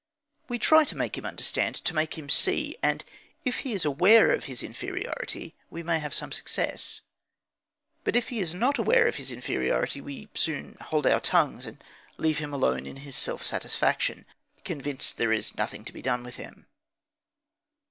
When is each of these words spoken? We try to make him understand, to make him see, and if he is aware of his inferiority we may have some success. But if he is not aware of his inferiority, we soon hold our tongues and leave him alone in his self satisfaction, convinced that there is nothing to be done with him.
We 0.49 0.57
try 0.57 0.83
to 0.85 0.95
make 0.97 1.15
him 1.15 1.27
understand, 1.27 1.75
to 1.75 1.93
make 1.93 2.17
him 2.17 2.27
see, 2.27 2.75
and 2.81 3.05
if 3.45 3.59
he 3.59 3.71
is 3.73 3.85
aware 3.85 4.31
of 4.31 4.45
his 4.45 4.63
inferiority 4.63 5.53
we 5.69 5.83
may 5.83 5.99
have 5.99 6.15
some 6.15 6.31
success. 6.31 7.01
But 8.03 8.15
if 8.15 8.29
he 8.29 8.39
is 8.39 8.55
not 8.55 8.79
aware 8.79 9.05
of 9.05 9.17
his 9.17 9.29
inferiority, 9.31 10.01
we 10.01 10.29
soon 10.33 10.75
hold 10.85 11.05
our 11.05 11.19
tongues 11.21 11.67
and 11.67 11.83
leave 12.17 12.39
him 12.39 12.51
alone 12.51 12.87
in 12.87 12.95
his 13.05 13.15
self 13.15 13.43
satisfaction, 13.43 14.25
convinced 14.65 15.17
that 15.17 15.21
there 15.21 15.31
is 15.33 15.55
nothing 15.55 15.85
to 15.85 15.93
be 15.93 16.01
done 16.01 16.23
with 16.23 16.37
him. 16.37 16.65